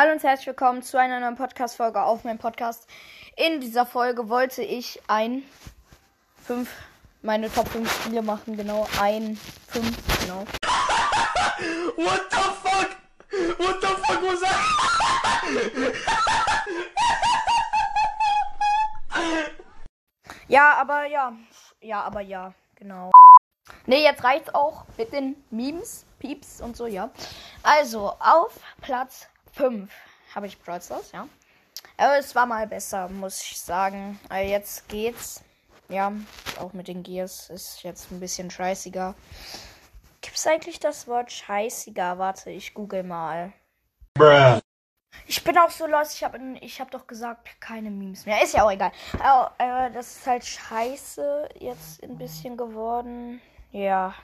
[0.00, 2.88] Hallo und herzlich willkommen zu einer neuen Podcast-Folge auf meinem Podcast.
[3.34, 5.42] In dieser Folge wollte ich ein
[6.44, 6.70] 5,
[7.22, 8.86] meine Top 5 Spiele machen, genau.
[9.00, 9.36] Ein
[9.66, 10.44] 5, genau.
[11.96, 12.90] What the fuck?
[13.58, 14.54] What the fuck was that?
[20.46, 21.32] Ja, aber ja.
[21.80, 23.10] Ja, aber ja, genau.
[23.86, 27.10] Ne, jetzt reicht's auch mit den Memes, Pieps und so, ja.
[27.64, 29.26] Also, auf Platz
[29.58, 29.90] 5
[30.36, 31.28] habe ich Brawl Stars, ja.
[31.96, 34.18] Aber es war mal besser, muss ich sagen.
[34.28, 35.42] Also jetzt geht's.
[35.88, 36.12] Ja,
[36.60, 39.14] auch mit den Gears ist jetzt ein bisschen scheißiger.
[40.20, 42.18] Gibt's eigentlich das Wort scheißiger?
[42.18, 43.52] Warte, ich google mal.
[44.14, 44.60] Bruh.
[45.26, 48.42] Ich bin auch so los, ich habe ich hab doch gesagt, keine Memes mehr.
[48.42, 48.92] Ist ja auch egal.
[49.18, 53.40] Aber, äh, das ist halt scheiße jetzt ein bisschen geworden.
[53.72, 54.14] Ja.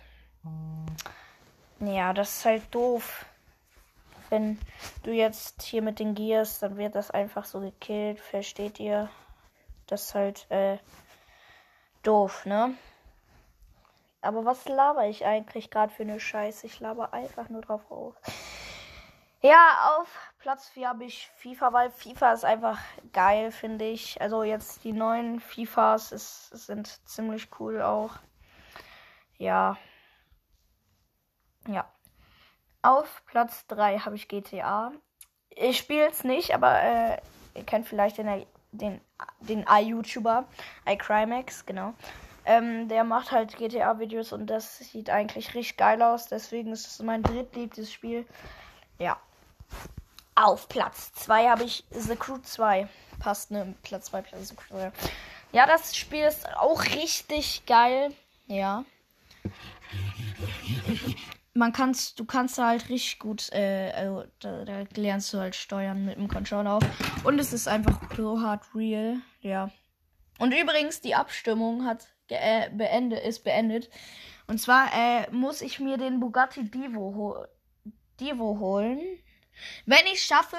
[1.80, 3.27] Ja, das ist halt doof.
[4.30, 4.59] Wenn
[5.03, 8.21] du jetzt hier mit den Gears, dann wird das einfach so gekillt.
[8.21, 9.09] Versteht ihr?
[9.87, 10.79] Das ist halt, äh,
[12.03, 12.75] doof, ne?
[14.21, 16.67] Aber was laber ich eigentlich gerade für eine Scheiße?
[16.67, 18.15] Ich laber einfach nur drauf auf.
[19.43, 20.09] Ja, auf
[20.39, 22.79] Platz 4 habe ich FIFA, weil FIFA ist einfach
[23.13, 24.19] geil, finde ich.
[24.23, 28.13] Also jetzt die neuen FIFAs ist, sind ziemlich cool auch.
[29.37, 29.77] Ja.
[31.69, 31.87] Ja.
[32.85, 34.93] Auf Platz 3 habe ich GTA.
[35.49, 37.18] Ich spiele es nicht, aber äh,
[37.54, 39.01] ihr kennt vielleicht den, den,
[39.40, 40.45] den i-YouTuber,
[40.87, 41.95] iCrimex, genau.
[42.45, 46.27] Ähm, der macht halt GTA-Videos und das sieht eigentlich richtig geil aus.
[46.27, 48.27] Deswegen ist es mein drittliebstes Spiel.
[48.99, 49.16] Ja.
[50.35, 52.87] Auf Platz 2 habe ich The Crew 2.
[53.18, 53.74] Passt, ne?
[53.82, 54.93] Platz 2, Platz The Crew 2.
[55.52, 58.12] Ja, das Spiel ist auch richtig geil.
[58.46, 58.85] Ja.
[61.55, 66.05] Man kannst, du kannst halt richtig gut, äh, also, da, da lernst du halt steuern
[66.05, 66.83] mit dem Controller auf.
[67.25, 69.19] Und es ist einfach so hard real.
[69.41, 69.71] Ja.
[70.39, 73.89] Und übrigens, die Abstimmung hat äh, beendet, ist beendet.
[74.47, 77.45] Und zwar äh, muss ich mir den Bugatti Divo, ho
[78.21, 79.01] Divo holen.
[79.87, 80.57] Wenn ich schaffe,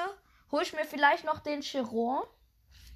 [0.51, 2.23] hole ich mir vielleicht noch den Chiron.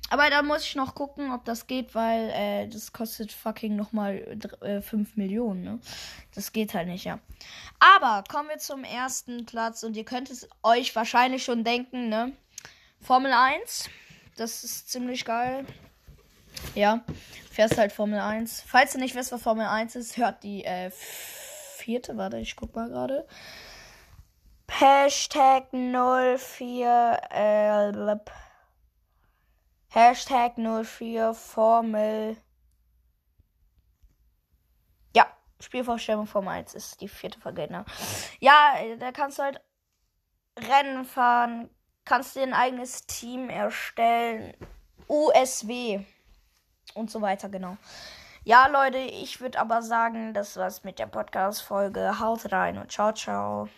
[0.09, 4.37] Aber da muss ich noch gucken, ob das geht, weil äh, das kostet fucking nochmal
[4.61, 5.63] äh, 5 Millionen.
[5.63, 5.79] Ne?
[6.33, 7.19] Das geht halt nicht, ja.
[7.79, 12.33] Aber kommen wir zum ersten Platz und ihr könnt es euch wahrscheinlich schon denken, ne?
[12.99, 13.89] Formel 1.
[14.35, 15.65] Das ist ziemlich geil.
[16.75, 17.03] Ja,
[17.51, 18.63] fährst halt Formel 1.
[18.65, 22.17] Falls ihr nicht wisst, was Formel 1 ist, hört die äh, vierte.
[22.17, 23.27] Warte, ich guck mal gerade.
[24.67, 27.91] Hashtag 04 äh,
[29.91, 32.37] Hashtag 04 Formel.
[35.15, 35.25] Ja,
[35.59, 37.85] Spielvorstellung Formel 1 ist die vierte Folge, ne?
[38.39, 39.61] Ja, da kannst du halt
[40.59, 41.69] Rennen fahren,
[42.05, 44.53] kannst dir ein eigenes Team erstellen,
[45.07, 46.05] USW
[46.93, 47.77] und so weiter, genau.
[48.43, 52.19] Ja, Leute, ich würde aber sagen, das war's mit der Podcast-Folge.
[52.19, 53.69] Haut rein und ciao, ciao.